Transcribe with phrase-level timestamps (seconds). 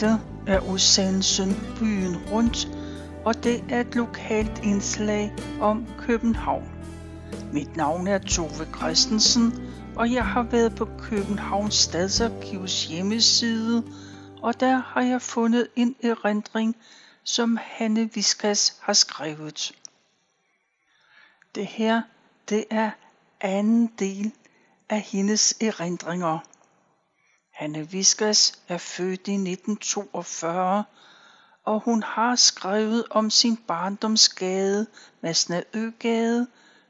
[0.00, 2.68] Dette er udsendelsen Byen Rundt,
[3.24, 6.68] og det er et lokalt indslag om København.
[7.52, 13.84] Mit navn er Tove Christensen, og jeg har været på Københavns Stadsarkivs hjemmeside,
[14.42, 16.76] og der har jeg fundet en erindring,
[17.24, 19.72] som Hanne Viskas har skrevet.
[21.54, 22.02] Det her,
[22.48, 22.90] det er
[23.40, 24.32] anden del
[24.88, 26.38] af hendes erindringer.
[27.58, 30.84] Hanne Viskas er født i 1942,
[31.64, 34.86] og hun har skrevet om sin barndomsgade,
[35.20, 36.46] Masnadøgade,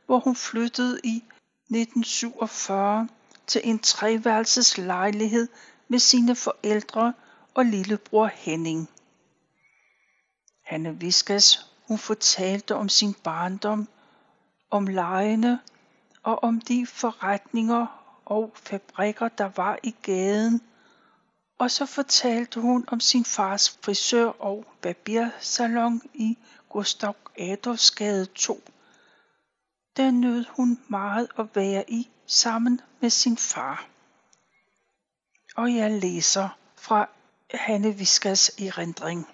[0.06, 3.08] hvor hun flyttede i 1947
[3.46, 5.48] til en treværelses lejlighed
[5.88, 7.12] med sine forældre
[7.54, 8.88] og lillebror Henning.
[10.64, 13.88] Hanne Viskas, hun fortalte om sin barndom,
[14.70, 15.60] om lejene
[16.22, 17.97] og om de forretninger
[18.28, 20.62] og fabrikker, der var i gaden.
[21.58, 28.62] Og så fortalte hun om sin fars frisør- og barbiersalon i Gustav Adolfsgade 2.
[29.96, 33.86] Der nød hun meget at være i sammen med sin far.
[35.56, 37.08] Og jeg læser fra
[37.54, 39.26] Hanne Viskas erindring.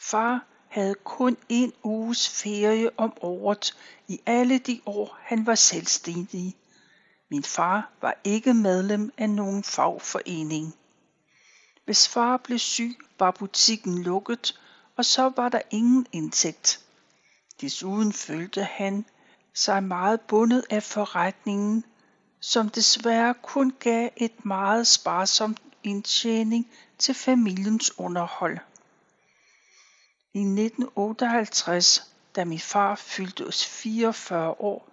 [0.00, 3.76] Far havde kun en uges ferie om året
[4.08, 6.56] i alle de år, han var selvstændig.
[7.30, 10.74] Min far var ikke medlem af nogen fagforening.
[11.84, 14.60] Hvis far blev syg, var butikken lukket,
[14.96, 16.80] og så var der ingen indtægt.
[17.60, 19.04] Desuden følte han
[19.54, 21.84] sig meget bundet af forretningen,
[22.40, 28.58] som desværre kun gav et meget sparsomt indtjening til familiens underhold.
[30.34, 34.88] I 1958, da min far fyldte os 44 år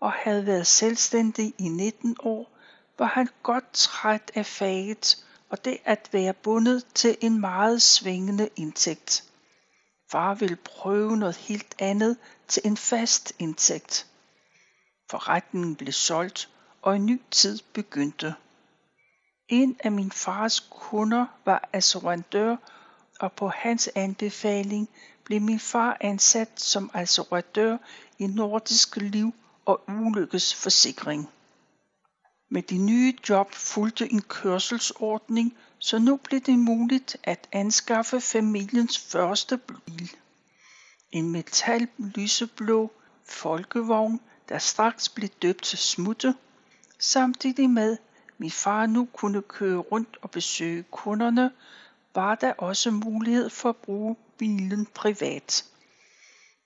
[0.00, 2.50] og havde været selvstændig i 19 år,
[2.98, 5.24] var han godt træt af faget
[5.54, 9.24] og det at være bundet til en meget svingende indtægt.
[10.10, 12.16] Far ville prøve noget helt andet
[12.48, 14.06] til en fast indtægt.
[15.10, 16.48] Forretningen blev solgt,
[16.82, 18.34] og en ny tid begyndte.
[19.48, 22.56] En af min fars kunder var assurandør,
[23.20, 24.88] og på hans anbefaling
[25.24, 27.76] blev min far ansat som assurandør
[28.18, 29.34] i Nordisk Liv
[29.66, 31.28] og Ulykkesforsikring.
[32.48, 38.98] Med de nye job fulgte en kørselsordning, så nu blev det muligt at anskaffe familiens
[38.98, 40.10] første bil.
[41.12, 42.92] En metal lyseblå
[43.24, 46.34] folkevogn, der straks blev døbt til Smutte,
[46.98, 47.96] samtidig med
[48.38, 51.50] min far nu kunne køre rundt og besøge kunderne,
[52.14, 55.64] var der også mulighed for at bruge bilen privat.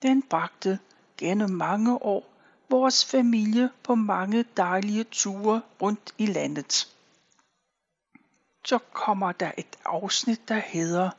[0.01, 0.79] Den bragte
[1.17, 2.28] gennem mange år
[2.69, 6.95] vores familie på mange dejlige ture rundt i landet.
[8.65, 11.09] Så kommer der et afsnit, der hedder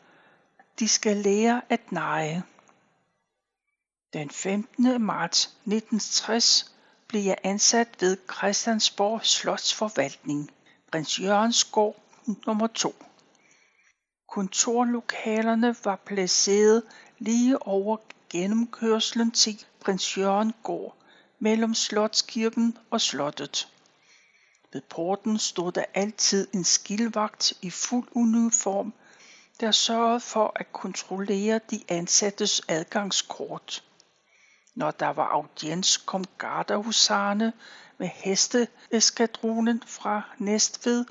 [0.78, 2.42] De skal lære at neje.
[4.12, 5.02] Den 15.
[5.02, 6.74] marts 1960
[7.08, 10.50] blev jeg ansat ved Christiansborg Slotsforvaltning,
[10.92, 11.96] Prins Jørgens gård
[12.46, 12.94] nummer 2.
[14.28, 16.82] Kontorlokalerne var placeret
[17.18, 17.96] lige over
[18.28, 20.99] gennemkørslen til Prins Jørgen gård
[21.40, 23.68] mellem Slotskirken og slottet.
[24.72, 28.92] Ved porten stod der altid en skilvagt i fuld uniform,
[29.60, 33.84] der sørgede for at kontrollere de ansattes adgangskort.
[34.74, 37.52] Når der var audiens, kom gardehusarne
[37.98, 41.04] med hesteeskadronen fra Næstved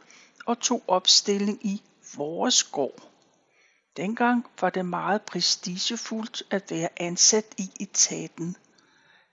[0.45, 1.81] og tog opstilling i
[2.17, 3.09] vores gård.
[3.97, 8.55] Dengang var det meget prestigefuldt at være ansat i etaten.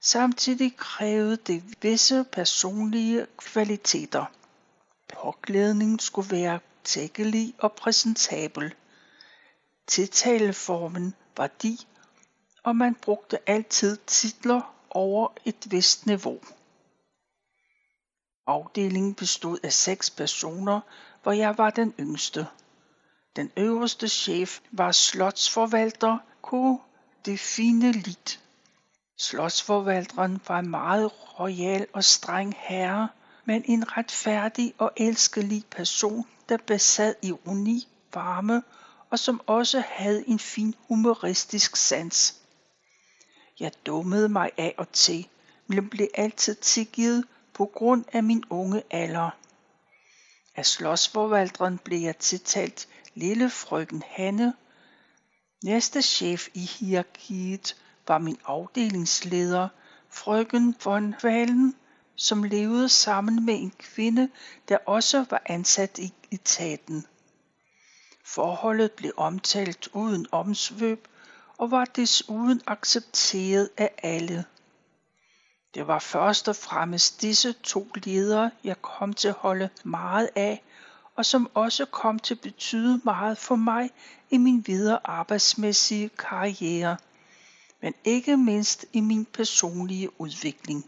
[0.06, 4.24] Samtidig krævede det visse personlige kvaliteter.
[5.08, 8.74] Påklædningen skulle være tækkelig og præsentabel.
[9.86, 11.78] Tiltaleformen var de,
[12.62, 16.40] og man brugte altid titler over et vist niveau.
[18.46, 20.80] Afdelingen bestod af seks personer,
[21.22, 22.46] hvor jeg var den yngste.
[23.36, 26.80] Den øverste chef var slotsforvalter K.
[27.24, 28.40] Det fine lit.
[29.18, 33.08] Slotsforvalteren var en meget royal og streng herre,
[33.44, 38.62] men en retfærdig og elskelig person, der besad ironi, varme
[39.10, 42.34] og som også havde en fin humoristisk sans.
[43.60, 45.28] Jeg dummede mig af og til,
[45.66, 47.24] men blev altid tilgivet
[47.54, 49.30] på grund af min unge alder.
[50.56, 54.54] Af slåsforvalteren blev jeg tiltalt lille frøken Hanne.
[55.64, 57.76] Næste chef i hierarkiet
[58.08, 59.68] var min afdelingsleder,
[60.10, 61.74] frøken von Valen,
[62.16, 64.28] som levede sammen med en kvinde,
[64.68, 67.06] der også var ansat i etaten.
[68.24, 71.08] Forholdet blev omtalt uden omsvøb
[71.58, 74.44] og var desuden accepteret af alle.
[75.74, 80.62] Det var først og fremmest disse to ledere, jeg kom til at holde meget af,
[81.16, 83.90] og som også kom til at betyde meget for mig
[84.30, 86.96] i min videre arbejdsmæssige karriere,
[87.86, 90.84] men ikke mindst i min personlige udvikling.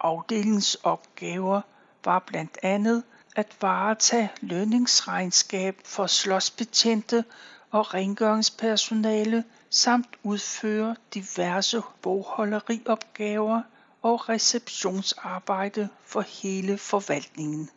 [0.00, 1.60] Afdelingens opgaver
[2.04, 3.04] var blandt andet
[3.36, 7.24] at varetage lønningsregnskab for slåsbetjente
[7.70, 13.62] og rengøringspersonale samt udføre diverse bogholderiopgaver
[14.02, 17.70] og receptionsarbejde for hele forvaltningen.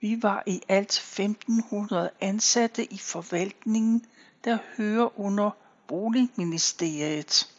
[0.00, 4.06] Vi var i alt 1500 ansatte i forvaltningen,
[4.44, 5.50] der hører under
[5.88, 7.50] Boligministeriet.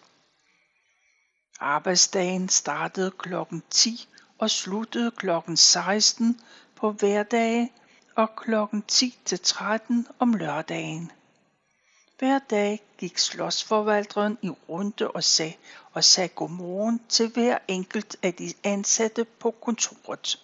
[1.59, 3.33] Arbejdsdagen startede kl.
[3.69, 4.07] 10
[4.39, 5.29] og sluttede kl.
[5.55, 6.41] 16
[6.75, 7.71] på hverdage
[8.15, 8.53] og kl.
[8.87, 11.11] 10 til 13 om lørdagen.
[12.19, 15.53] Hver dag gik slotsforvalteren i runde og sagde,
[15.93, 20.39] og sagde godmorgen til hver enkelt af de ansatte på kontoret.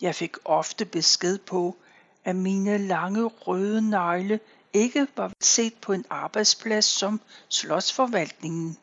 [0.00, 1.76] Jeg fik ofte besked på,
[2.24, 4.40] at mine lange røde negle
[4.76, 8.78] ikke var set på en arbejdsplads som slotsforvaltningen.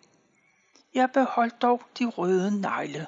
[0.94, 3.08] Jeg beholdt dog de røde negle.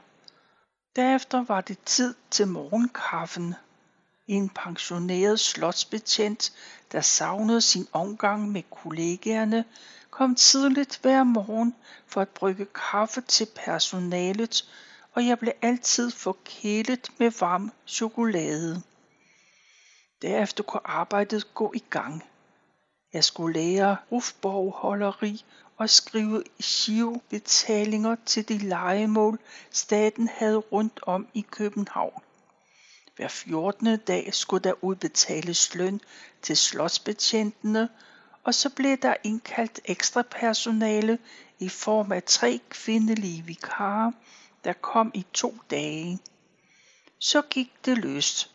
[0.95, 3.55] Derefter var det tid til morgenkaffen.
[4.27, 6.53] En pensioneret slotsbetjent,
[6.91, 9.65] der savnede sin omgang med kollegaerne,
[10.09, 11.75] kom tidligt hver morgen
[12.07, 14.69] for at brygge kaffe til personalet,
[15.13, 18.81] og jeg blev altid forkælet med varm chokolade.
[20.21, 22.23] Derefter kunne arbejdet gå i gang.
[23.15, 25.45] Jeg skulle lære rufbogholderi
[25.77, 26.43] og skrive
[27.29, 29.39] betalinger til de lejemål,
[29.71, 32.21] staten havde rundt om i København.
[33.15, 33.97] Hver 14.
[33.97, 36.01] dag skulle der udbetales løn
[36.41, 37.89] til slotsbetjentene,
[38.43, 41.19] og så blev der indkaldt ekstra personale
[41.59, 44.11] i form af tre kvindelige vikarer,
[44.63, 46.19] der kom i to dage.
[47.19, 48.54] Så gik det løst.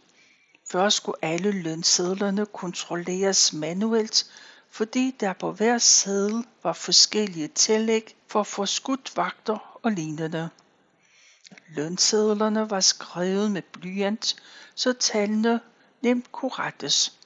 [0.70, 4.31] Først skulle alle lønsedlerne kontrolleres manuelt,
[4.70, 10.49] fordi der på hver seddel var forskellige tillæg for forskudt vagter og lignende.
[11.69, 14.37] Lønsedlerne var skrevet med blyant,
[14.75, 15.61] så tallene
[16.02, 17.19] nemt kunne rettes.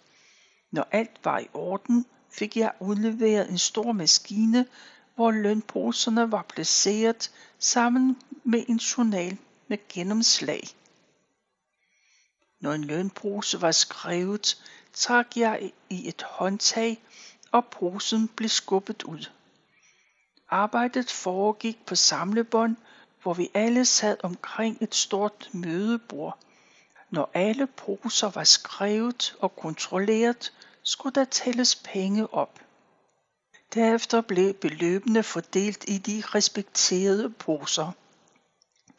[0.73, 4.67] Når alt var i orden, fik jeg udleveret en stor maskine,
[5.15, 9.39] hvor lønposerne var placeret sammen med en journal
[9.69, 10.69] med gennemslag.
[12.65, 14.63] Når en lønpose var skrevet,
[14.93, 17.03] trak jeg i et håndtag,
[17.53, 19.31] og posen blev skubbet ud.
[20.49, 22.77] Arbejdet foregik på samlebånd,
[23.23, 26.39] hvor vi alle sad omkring et stort mødebord.
[27.11, 30.53] Når alle poser var skrevet og kontrolleret,
[30.83, 32.61] skulle der tælles penge op.
[33.75, 37.93] Derefter blev beløbene fordelt i de respekterede poser.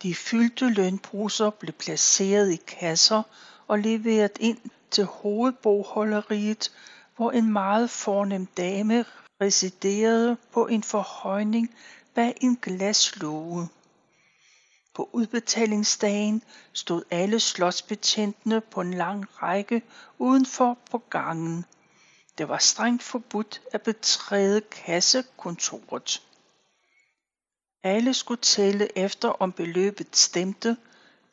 [0.02, 3.24] De fyldte lønposer blev placeret i kasser
[3.68, 4.58] og leveret ind
[4.92, 6.72] til hovedbogholderiet,
[7.16, 9.06] hvor en meget fornem dame
[9.42, 11.76] residerede på en forhøjning
[12.14, 13.68] bag en glaslåge.
[14.94, 16.44] På udbetalingsdagen
[16.74, 19.82] stod alle slotsbetjentene på en lang række
[20.18, 21.66] udenfor på gangen.
[22.38, 26.22] Det var strengt forbudt at betræde kassekontoret.
[27.84, 30.78] Alle skulle tælle efter om beløbet stemte,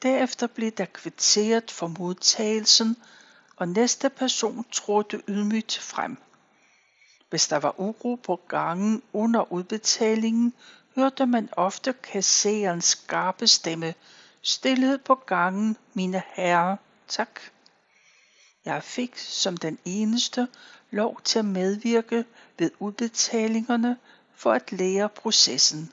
[0.03, 2.97] derefter blev der kvitteret for modtagelsen,
[3.57, 6.17] og næste person trådte ydmygt frem.
[7.31, 10.55] Hvis der var uro på gangen under udbetalingen,
[10.95, 13.95] hørte man ofte kasserens skarpe stemme.
[14.43, 16.77] Stilhed på gangen, mine herrer,
[17.09, 17.41] tak.
[18.65, 20.49] Jeg fik som den eneste
[20.91, 22.25] lov til at medvirke
[22.59, 23.97] ved udbetalingerne
[24.35, 25.93] for at lære processen.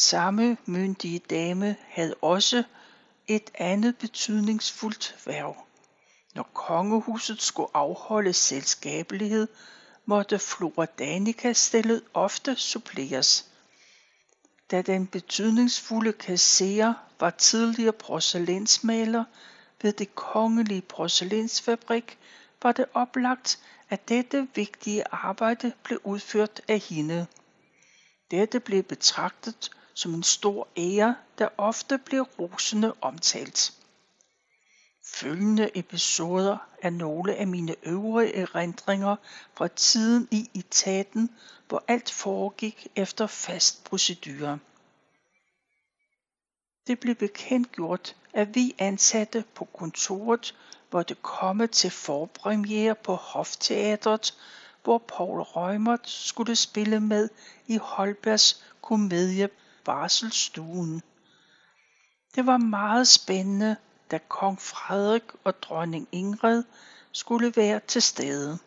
[0.00, 2.62] Samme myndige dame havde også
[3.26, 5.56] et andet betydningsfuldt værv.
[6.34, 9.48] Når kongehuset skulle afholde selskabelighed,
[10.04, 13.46] måtte Flora Danica stillet ofte suppleres.
[14.70, 19.24] Da den betydningsfulde kasserer var tidligere porcelænsmaler
[19.82, 22.18] ved det kongelige porcelænsfabrik,
[22.62, 23.58] var det oplagt,
[23.90, 27.26] at dette vigtige arbejde blev udført af hende.
[28.30, 33.72] Dette blev betragtet som en stor ære, der ofte blev rosende omtalt.
[35.04, 39.16] Følgende episoder er nogle af mine øvrige erindringer
[39.54, 41.30] fra tiden i etaten,
[41.68, 44.58] hvor alt foregik efter fast procedure.
[46.86, 50.54] Det blev bekendtgjort, at vi ansatte på kontoret
[50.92, 54.34] måtte komme til forpremiere på Hofteatret,
[54.82, 57.28] hvor Paul Reumert skulle spille med
[57.66, 59.48] i Holbergs komedie
[59.88, 61.02] Barselstuen.
[62.34, 63.76] Det var meget spændende,
[64.10, 66.64] da kong Frederik og dronning Ingrid
[67.12, 68.58] skulle være til stede.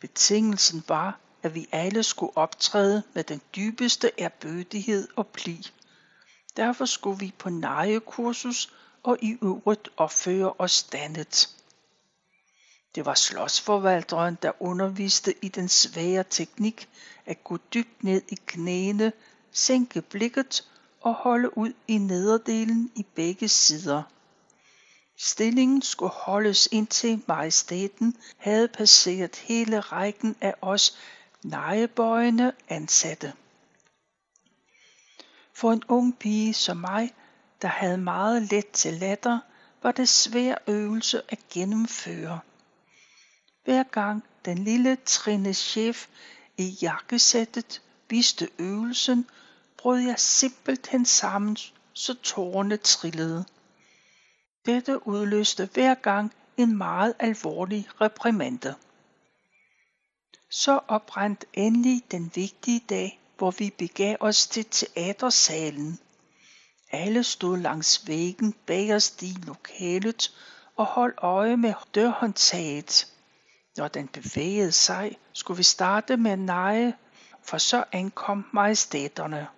[0.00, 5.66] Betingelsen var, at vi alle skulle optræde med den dybeste erbødighed og pli.
[6.56, 8.72] Derfor skulle vi på nejekursus
[9.02, 11.56] og i øvrigt opføre os standet.
[12.94, 16.88] Det var slåsforvalteren, der underviste i den svære teknik
[17.26, 19.12] at gå dybt ned i knæene,
[19.52, 20.68] sænke blikket
[21.00, 24.02] og holde ud i nederdelen i begge sider.
[25.16, 30.96] Stillingen skulle holdes indtil majestæten havde passeret hele rækken af os
[31.42, 33.32] nejebøjende ansatte.
[35.54, 37.14] For en ung pige som mig,
[37.62, 39.38] der havde meget let til latter,
[39.82, 42.40] var det svær øvelse at gennemføre.
[43.64, 46.06] Hver gang den lille Trine chef
[46.58, 49.26] i jakkesættet viste øvelsen,
[49.82, 51.56] brød jeg simpelthen sammen,
[51.92, 53.44] så tårerne trillede.
[54.66, 58.74] Dette udløste hver gang en meget alvorlig reprimande.
[60.50, 65.98] Så oprandt endelig den vigtige dag, hvor vi begav os til teatersalen.
[66.90, 70.32] Alle stod langs væggen bagerst i lokalet
[70.76, 73.12] og holdt øje med dørhåndtaget.
[73.76, 76.94] Når den bevægede sig, skulle vi starte med neje,
[77.42, 79.48] for så ankom majestæterne.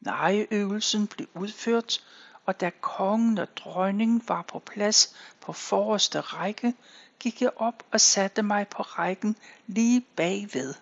[0.00, 2.04] Nejeøvelsen blev udført,
[2.46, 6.74] og da kongen og dronningen var på plads på forreste række,
[7.18, 10.74] gik jeg op og satte mig på rækken lige bagved.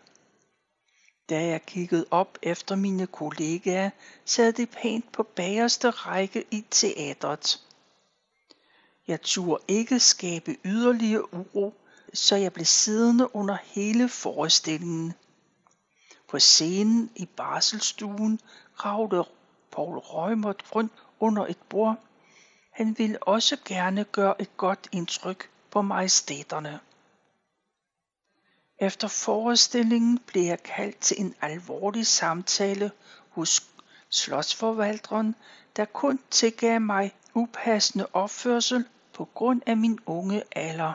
[1.28, 3.90] Da jeg kiggede op efter mine kollegaer,
[4.24, 7.62] sad de pænt på bagerste række i teatret.
[9.08, 11.74] Jeg turde ikke skabe yderligere uro,
[12.14, 15.14] så jeg blev siddende under hele forestillingen.
[16.28, 18.40] På scenen i barselstuen
[18.78, 19.24] kravlede
[19.70, 21.96] Paul Rømert rundt under et bord.
[22.70, 26.80] Han ville også gerne gøre et godt indtryk på majestæterne.
[28.78, 32.90] Efter forestillingen blev jeg kaldt til en alvorlig samtale
[33.30, 33.62] hos
[34.10, 35.34] slotsforvalteren,
[35.76, 40.92] der kun tilgav mig upassende opførsel på grund af min unge alder.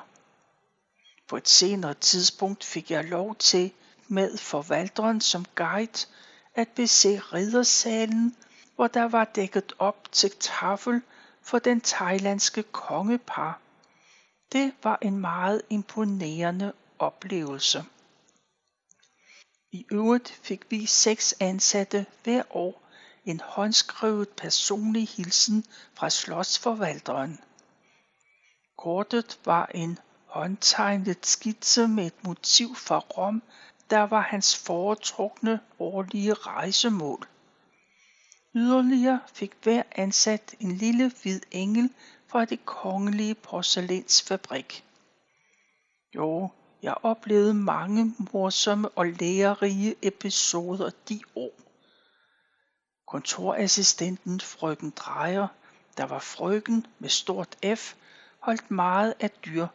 [1.28, 3.72] På et senere tidspunkt fik jeg lov til
[4.08, 6.08] med forvalteren som guide
[6.56, 8.36] at bese riddersalen,
[8.76, 11.02] hvor der var dækket op til tafel
[11.42, 13.60] for den thailandske kongepar.
[14.52, 17.86] Det var en meget imponerende oplevelse.
[19.72, 22.84] I øvrigt fik vi seks ansatte hver år
[23.26, 27.40] en håndskrevet personlig hilsen fra slotsforvalteren.
[28.78, 33.44] Kortet var en håndtegnet skitse med et motiv fra Rom,
[33.94, 37.28] der var hans foretrukne årlige rejsemål.
[38.56, 41.90] Yderligere fik hver ansat en lille hvid engel
[42.28, 44.86] fra det kongelige porcelænsfabrik.
[46.16, 46.50] Jo,
[46.84, 51.54] jeg oplevede mange morsomme og lærerige episoder de år.
[53.08, 55.48] Kontorassistenten frøken Drejer,
[55.98, 57.94] der var frøken med stort F,
[58.40, 59.68] holdt meget af dyr,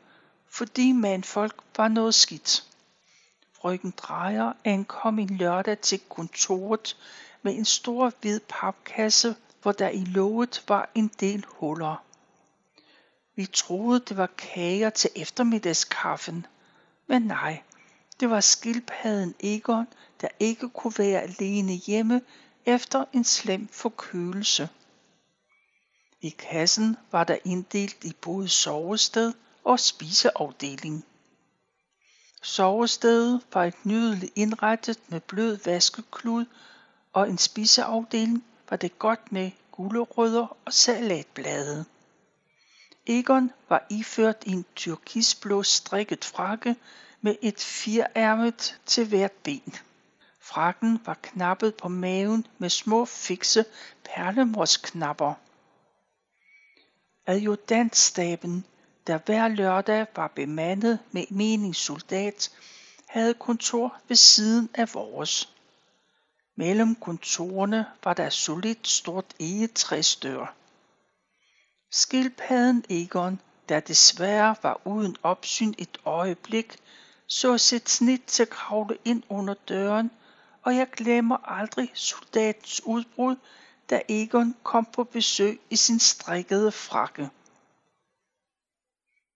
[0.49, 2.69] fordi mandfolk var noget skidt.
[3.61, 6.97] Frøken Drejer ankom en lørdag til kontoret
[7.43, 12.05] med en stor hvid papkasse, hvor der i låget var en del huller.
[13.37, 16.47] Vi troede, det var kager til eftermiddagskaffen,
[17.07, 17.63] men nej,
[18.21, 19.87] det var skildpadden Egon,
[20.21, 22.23] der ikke kunne være alene hjemme
[22.67, 24.69] efter en slem forkølelse.
[26.21, 29.33] I kassen var der inddelt i både sovested
[29.65, 31.05] og spiseafdeling.
[32.43, 36.45] Sovestedet var et nydeligt indrettet med blød vaskeklud,
[37.13, 41.85] og en spiseafdeling var det godt med gulerødder og salatblade.
[43.07, 46.77] Egon var iført en turkisblå strikket frakke
[47.21, 49.75] med et firærmet til hvert ben.
[50.41, 53.65] Frakken var knappet på maven med små fikse
[54.05, 55.35] perlemorsknapper.
[57.27, 58.65] Adjudantstaben,
[59.09, 62.51] der hver lørdag var bemandet med meningssoldat,
[63.07, 65.53] havde kontor ved siden af vores.
[66.57, 70.55] Mellem kontorerne var der solidt stort egetræsdør.
[71.91, 76.77] Skildpadden Egon, der desværre var uden opsyn et øjeblik,
[77.27, 80.11] så sit snit til at kravle ind under døren,
[80.63, 83.37] og jeg glemmer aldrig soldatens udbrud,
[83.91, 87.31] da Egon kom på besøg i sin strikkede frakke.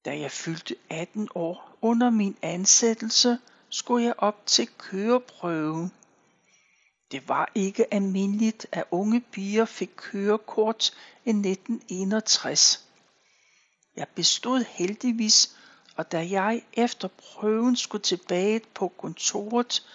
[0.04, 5.90] Da jeg fyldte 18 år under min ansættelse, skulle jeg op til køreprøve.
[7.12, 10.90] Det var ikke almindeligt, at unge piger fik kørekort
[11.24, 12.86] i 1961.
[13.96, 15.56] Jeg bestod heldigvis,
[15.96, 19.86] og da jeg efter prøven skulle tilbage på kontoret,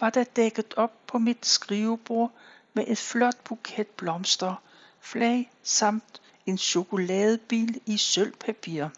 [0.00, 2.32] var der dækket op på mit skrivebord
[2.74, 4.62] med et flot buket blomster,
[5.00, 8.88] flag samt en chokoladebil i sølvpapir.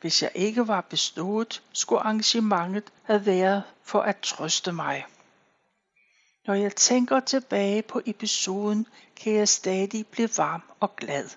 [0.00, 5.06] Hvis jeg ikke var bestået, skulle arrangementet have været for at trøste mig.
[6.46, 8.86] Når jeg tænker tilbage på episoden,
[9.16, 11.28] kan jeg stadig blive varm og glad.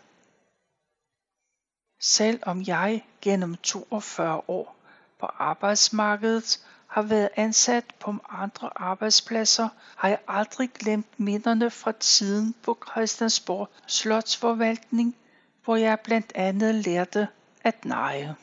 [2.01, 4.75] Selvom jeg gennem 42 år
[5.20, 12.56] på arbejdsmarkedet har været ansat på andre arbejdspladser, har jeg aldrig glemt minderne fra tiden
[12.63, 15.15] på Christiansborg Slotsforvaltning,
[15.63, 17.27] hvor jeg blandt andet lærte
[17.63, 18.36] at neje.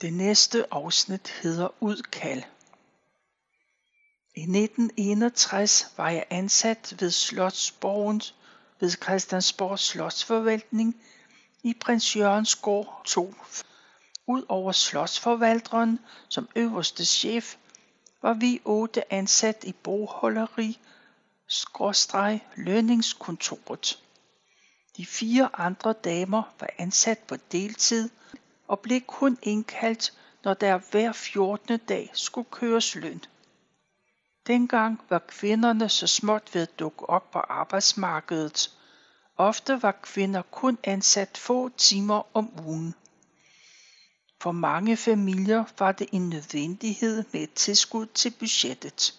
[0.00, 2.42] Det næste afsnit hedder Udkald.
[4.36, 8.34] I 1961 var jeg ansat ved Slotsborgens
[8.80, 10.96] ved Christiansborg Slotsforvaltning
[11.62, 13.34] i Prins Jørgens Gård 2.
[14.26, 15.98] Udover slotsforvalteren
[16.28, 17.56] som øverste chef,
[18.22, 20.78] var vi otte ansat i bogholderi
[21.48, 24.02] skråstreg lønningskontoret.
[24.96, 28.10] De fire andre damer var ansat på deltid
[28.68, 30.12] og blev kun indkaldt,
[30.44, 31.78] når der hver 14.
[31.78, 33.24] dag skulle køres løn.
[34.46, 38.70] Dengang var kvinderne så småt ved at dukke op på arbejdsmarkedet.
[39.36, 42.94] Ofte var kvinder kun ansat få timer om ugen.
[44.40, 49.14] For mange familier var det en nødvendighed med et tilskud til budgettet.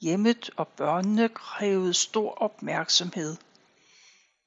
[0.00, 3.36] Hjemmet og børnene krævede stor opmærksomhed.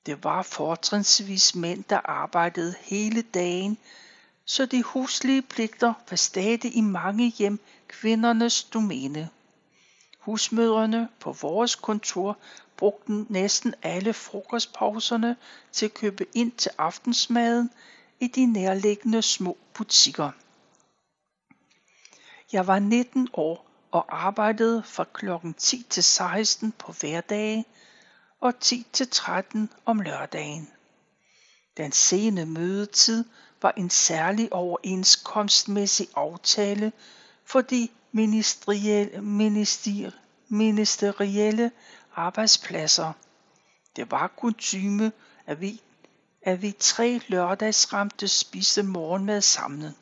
[0.05, 3.77] Det var fortrinsvis mænd, der arbejdede hele dagen,
[4.49, 9.29] så de huslige pligter var stadig i mange hjem kvindernes domæne.
[10.19, 12.37] Husmødrene på vores kontor
[12.77, 15.35] brugte næsten alle frokostpauserne
[15.71, 17.69] til at købe ind til aftensmaden
[18.19, 20.31] i de nærliggende små butikker.
[22.51, 27.65] Jeg var 19 år og arbejdede fra klokken 10 til 16 på hverdage
[28.39, 30.69] og 10 til 13 om lørdagen.
[31.77, 33.25] Den sene mødetid
[33.61, 36.91] var en særlig overenskomstmæssig aftale,
[37.45, 40.11] fordi ministerielle, minister,
[40.49, 41.71] ministerielle
[42.15, 43.13] arbejdspladser.
[43.95, 45.11] Det var kutyme,
[45.45, 45.81] at vi,
[46.41, 49.95] at vi tre lørdagsramte spiste morgenmad sammen.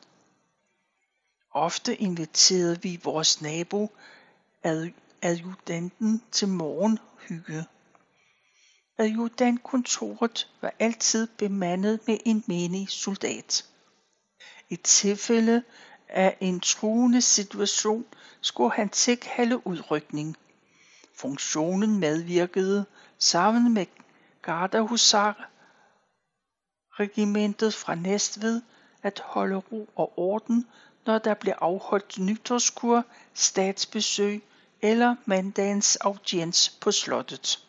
[1.51, 3.91] Ofte inviterede vi vores nabo,
[4.63, 4.89] ad,
[5.21, 7.65] adjutanten, til morgenhygge.
[8.99, 13.65] Adjudantkontoret var altid bemandet med en menig soldat.
[14.69, 15.63] I tilfælde
[16.09, 18.05] af en truende situation
[18.41, 20.37] skulle han tilkalde udrykning.
[21.15, 22.85] Funktionen medvirkede
[23.17, 23.85] sammen med
[24.41, 25.49] Gardehusar
[26.91, 28.61] regimentet fra Næstved
[29.03, 30.67] at holde ro og orden,
[31.05, 34.43] når der blev afholdt nytårskur, statsbesøg
[34.81, 37.66] eller mandagens audiens på slottet.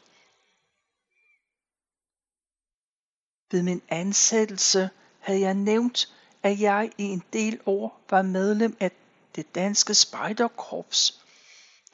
[3.50, 8.90] Ved min ansættelse havde jeg nævnt, at jeg i en del år var medlem af
[9.36, 11.20] det danske spejderkorps.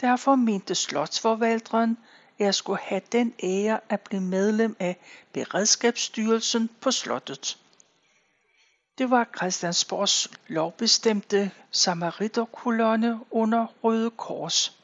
[0.01, 1.99] Derfor mente slotsforvalteren,
[2.38, 4.97] at jeg skulle have den ære at blive medlem af
[5.33, 7.59] Beredskabsstyrelsen på slottet.
[8.99, 14.79] Det var Christiansborgs lovbestemte samariterkolonne under Røde Kors.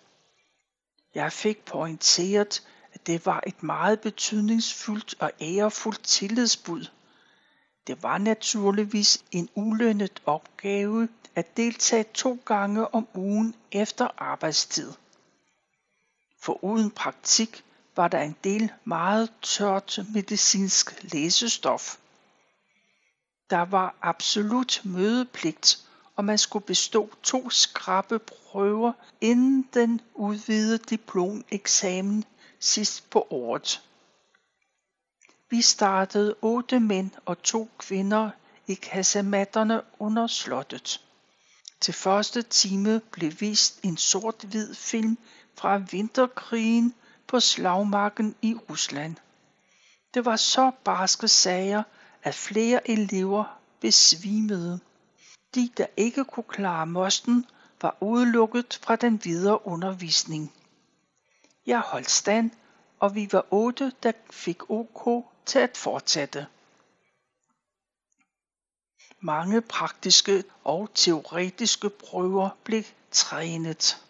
[1.14, 2.62] Jeg fik pointeret,
[3.06, 6.86] det var et meget betydningsfuldt og ærefuldt tillidsbud.
[7.86, 14.92] Det var naturligvis en ulønnet opgave at deltage to gange om ugen efter arbejdstid.
[16.42, 17.64] For uden praktik
[17.96, 21.96] var der en del meget tørt medicinsk læsestof.
[23.50, 25.78] Der var absolut mødepligt,
[26.16, 32.24] og man skulle bestå to skrappe prøver inden den udvidede diplomeksamen
[32.60, 33.82] sidst på året.
[35.50, 38.30] Vi startede otte mænd og to kvinder
[38.66, 41.00] i kasematterne under slottet.
[41.80, 45.18] Til første time blev vist en sort-hvid film
[45.58, 46.94] fra vinterkrigen
[47.26, 49.16] på slagmarken i Rusland.
[50.14, 51.82] Det var så barske sager,
[52.22, 54.80] at flere elever besvimede.
[55.54, 57.46] De, der ikke kunne klare mosten,
[57.82, 60.52] var udelukket fra den videre undervisning.
[61.70, 62.50] Jeg holdt stand,
[63.00, 66.46] og vi var otte, der fik OK til at fortsætte.
[69.20, 74.04] Mange praktiske og teoretiske prøver blev trænet.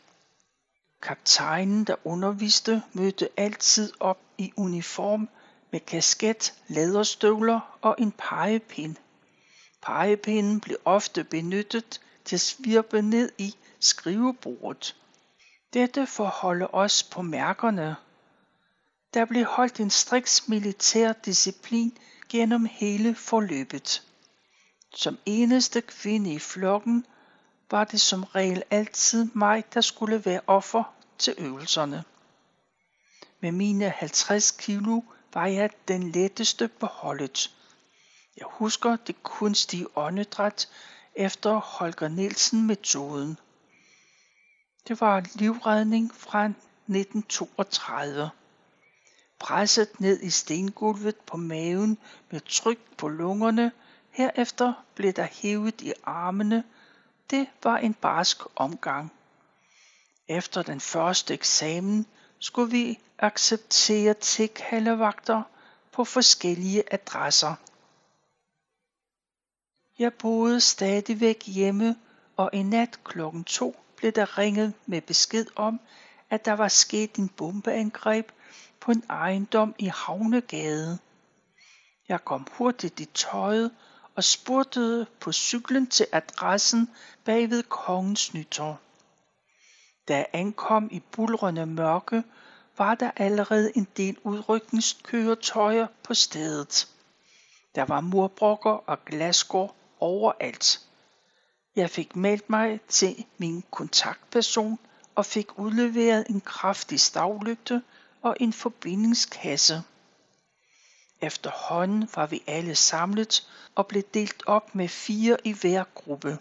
[1.02, 5.28] Kaptajnen, der underviste, mødte altid op i uniform
[5.70, 8.96] med kasket, læderstøvler og en pegepind.
[9.82, 14.99] Pegepinden blev ofte benyttet til at svirpe ned i skrivebordet.
[15.72, 17.96] Dette for at holde os på mærkerne.
[19.14, 24.02] Der blev holdt en striks militær disciplin gennem hele forløbet.
[24.94, 27.06] Som eneste kvinde i flokken
[27.70, 32.04] var det som regel altid mig, der skulle være offer til øvelserne.
[33.40, 35.00] Med mine 50 kilo
[35.34, 37.50] var jeg den letteste på holdet.
[38.36, 40.68] Jeg husker det kunstige åndedræt
[41.14, 43.38] efter Holger Nielsen-metoden.
[44.88, 48.30] Det var livredning fra 1932.
[49.38, 51.98] Presset ned i stengulvet på maven
[52.30, 53.72] med tryk på lungerne,
[54.10, 56.64] herefter blev der hævet i armene.
[57.30, 59.12] Det var en barsk omgang.
[60.28, 62.06] Efter den første eksamen
[62.38, 65.42] skulle vi acceptere tækhalevagter
[65.92, 67.54] på forskellige adresser.
[69.98, 71.96] Jeg boede stadigvæk hjemme,
[72.36, 75.80] og en nat klokken to blev der ringet med besked om,
[76.30, 78.32] at der var sket en bombeangreb
[78.80, 80.98] på en ejendom i Havnegade.
[82.08, 83.70] Jeg kom hurtigt i tøjet
[84.14, 86.90] og spurgte på cyklen til adressen
[87.24, 88.80] bagved Kongens Nytår.
[90.08, 92.22] Da jeg ankom i bulrende mørke,
[92.78, 96.88] var der allerede en del udrykningskøretøjer på stedet.
[97.74, 100.89] Der var murbrokker og glasgård overalt.
[101.76, 104.78] Jeg fik meldt mig til min kontaktperson
[105.14, 107.82] og fik udleveret en kraftig stavlygte
[108.22, 109.82] og en forbindingskasse.
[111.20, 116.38] Efterhånden var vi alle samlet og blev delt op med fire i hver gruppe.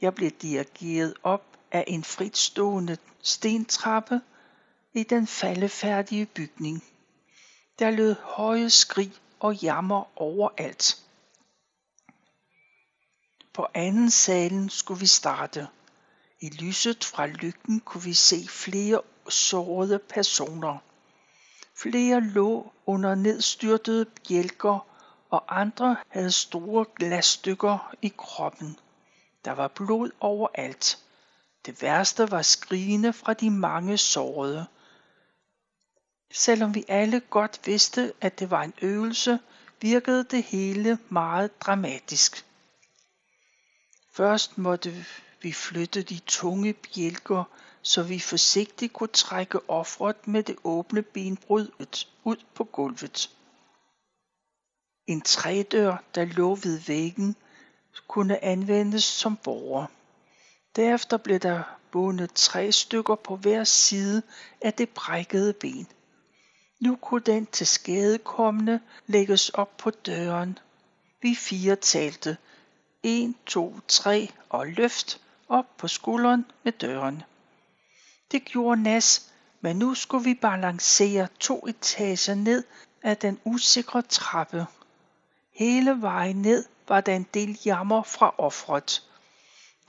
[0.00, 4.20] Jeg blev dirigeret op af en fritstående stentrappe
[4.94, 6.84] i den faldefærdige bygning.
[7.78, 11.04] Der lød høje skrig og jammer overalt.
[13.60, 15.68] På anden salen skulle vi starte.
[16.40, 20.78] I lyset fra lygten kunne vi se flere sårede personer.
[21.76, 24.86] Flere lå under nedstyrtede bjælker,
[25.30, 28.78] og andre havde store glasstykker i kroppen.
[29.44, 30.98] Der var blod overalt.
[31.66, 34.66] Det værste var skrigende fra de mange sårede.
[36.32, 39.38] Selvom vi alle godt vidste, at det var en øvelse,
[39.80, 42.49] virkede det hele meget dramatisk.
[44.12, 45.06] Først måtte
[45.42, 47.44] vi flytte de tunge bjælker,
[47.82, 51.86] så vi forsigtigt kunne trække offret med det åbne benbrud
[52.24, 53.30] ud på gulvet.
[55.06, 57.36] En trædør, der lå ved væggen,
[58.08, 59.86] kunne anvendes som borger.
[60.76, 64.22] Derefter blev der bundet tre stykker på hver side
[64.60, 65.86] af det brækkede ben.
[66.80, 70.58] Nu kunne den til skadekommende lægges op på døren.
[71.22, 72.36] Vi fire talte.
[73.02, 77.22] 1, 2, 3 og løft op på skulderen med døren.
[78.32, 82.64] Det gjorde Nas, men nu skulle vi balancere to etager ned
[83.02, 84.66] af den usikre trappe.
[85.54, 89.02] Hele vejen ned var der en del jammer fra offret.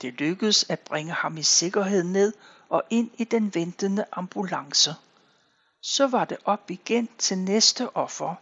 [0.02, 2.32] Det lykkedes at bringe ham i sikkerhed ned
[2.68, 4.94] og ind i den ventende ambulance.
[5.80, 8.34] Så var det op igen til næste offer.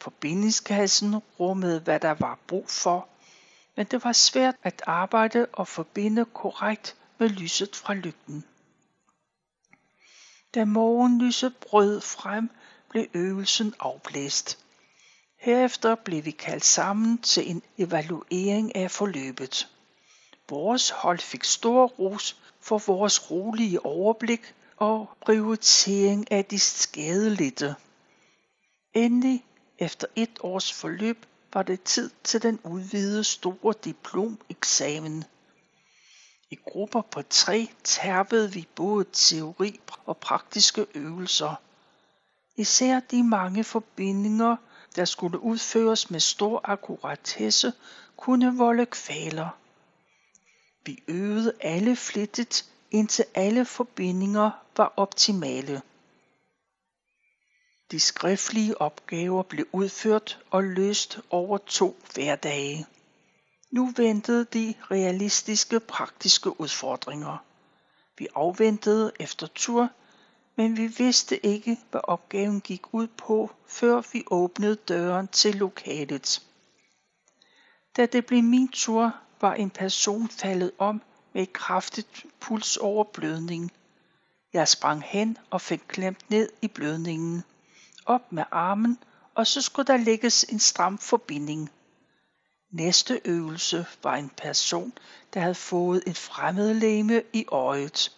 [0.00, 3.08] Forbindingskassen rummede, hvad der var brug for,
[3.76, 8.44] men det var svært at arbejde og forbinde korrekt med lyset fra lygten.
[10.54, 12.50] Da morgenlyset brød frem,
[12.88, 14.58] blev øvelsen afblæst.
[15.36, 19.68] Herefter blev vi kaldt sammen til en evaluering af forløbet.
[20.48, 27.74] Vores hold fik stor ros for vores rolige overblik og prioritering af de skadelidte.
[28.94, 29.44] Endelig,
[29.78, 35.24] efter et års forløb, var det tid til den udvidede store diplomeksamen.
[36.50, 41.54] I grupper på tre tærpede vi både teori og praktiske øvelser.
[42.56, 44.56] Især de mange forbindinger,
[44.96, 47.72] der skulle udføres med stor akkuratesse,
[48.16, 49.48] kunne volde kvaler.
[50.86, 55.82] Vi øvede alle flittigt, indtil alle forbindinger var optimale.
[57.90, 62.86] De skriftlige opgaver blev udført og løst over to hverdage.
[63.70, 67.44] Nu ventede de realistiske praktiske udfordringer.
[68.18, 69.88] Vi afventede efter tur,
[70.56, 76.42] men vi vidste ikke, hvad opgaven gik ud på, før vi åbnede døren til lokalet.
[77.96, 83.72] Da det blev min tur, var en person faldet om med et kraftigt pulsoverblødning.
[84.52, 87.44] Jeg sprang hen og fik klemt ned i blødningen.
[88.06, 88.98] Op med armen,
[89.34, 91.70] og så skulle der lægges en stram forbinding.
[92.70, 94.92] Næste øvelse var en person,
[95.34, 98.16] der havde fået et fremmedlæme i øjet.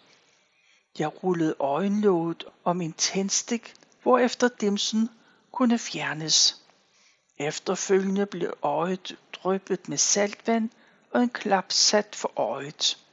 [0.99, 3.73] Jeg rullede øjenlåget om en tændstik,
[4.03, 5.09] hvorefter dimsen
[5.51, 6.61] kunne fjernes.
[7.37, 10.69] Efterfølgende blev øjet dryppet med saltvand
[11.11, 13.06] og en klap sat for øjet.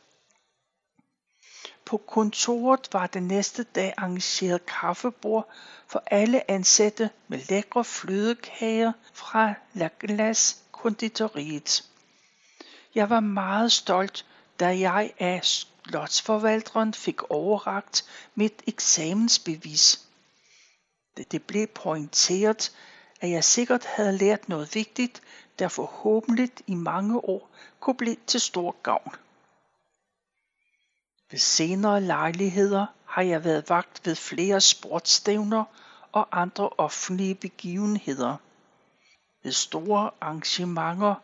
[1.84, 5.48] På kontoret var det næste dag arrangeret kaffebord
[5.86, 11.84] for alle ansatte med lækre flødekager fra La Glace konditoriet.
[12.94, 14.26] Jeg var meget stolt,
[14.60, 20.00] da jeg af slotsforvalteren fik overragt mit eksamensbevis.
[21.30, 22.72] Det blev pointeret,
[23.20, 25.22] at jeg sikkert havde lært noget vigtigt,
[25.58, 29.14] der forhåbentlig i mange år kunne blive til stor gavn.
[31.30, 35.64] Ved senere lejligheder har jeg været vagt ved flere sportsstævner
[36.12, 38.36] og andre offentlige begivenheder.
[39.42, 41.14] Ved store arrangementer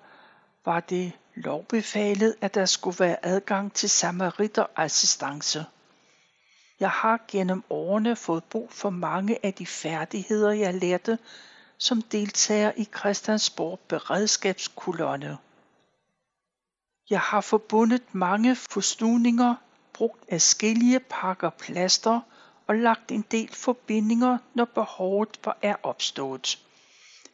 [0.65, 5.65] var det lovbefalet, at der skulle være adgang til samaritterassistance.
[6.81, 11.19] Jeg har gennem årene fået brug for mange af de færdigheder, jeg lærte
[11.79, 15.39] som deltager i Christiansborg beredskabskolonne.
[17.11, 19.55] Jeg har forbundet mange forstuvninger,
[20.01, 22.21] brugt afskillige pakker plaster
[22.67, 26.59] og lagt en del forbindinger, når behovet var er opstået.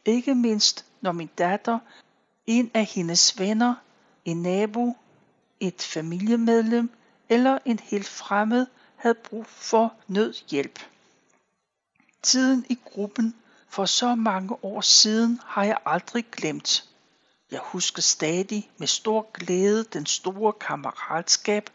[0.05, 1.79] Ikke mindst når min datter,
[2.45, 3.75] en af hendes venner,
[4.25, 4.97] en nabo,
[5.59, 6.89] et familiemedlem
[7.29, 10.79] eller en helt fremmed havde brug for nødhjælp.
[12.21, 13.35] Tiden i gruppen
[13.69, 16.89] for så mange år siden har jeg aldrig glemt.
[17.51, 21.69] Jeg husker stadig med stor glæde den store kammeratskab,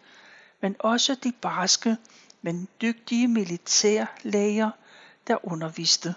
[0.62, 1.96] men også de barske,
[2.42, 4.70] men dygtige militærlæger,
[5.26, 6.14] der underviste.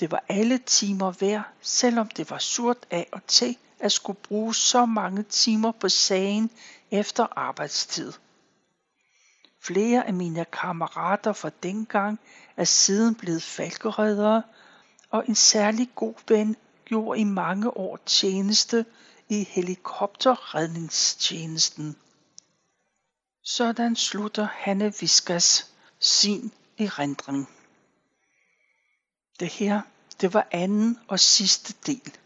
[0.00, 4.54] Det var alle timer værd, selvom det var surt af og til at skulle bruge
[4.54, 6.50] så mange timer på sagen
[6.90, 8.12] efter arbejdstid.
[9.60, 12.20] Flere af mine kammerater fra dengang
[12.56, 14.42] er siden blevet falkereddere,
[15.10, 18.84] og en særlig god ven gjorde i mange år tjeneste
[19.28, 21.96] i helikopterredningstjenesten.
[23.44, 27.48] Sådan slutter Hanne Viskas sin erindring.
[29.40, 29.80] Det her,
[30.20, 32.16] det var anden og sidste del.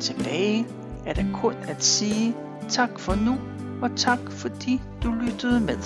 [0.00, 0.66] Tilbage
[1.06, 2.34] er der kun at sige
[2.70, 3.38] tak for nu,
[3.82, 5.78] og tak fordi du lyttede med.